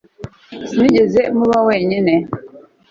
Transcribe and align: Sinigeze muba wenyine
Sinigeze 0.69 1.21
muba 1.37 1.57
wenyine 1.67 2.13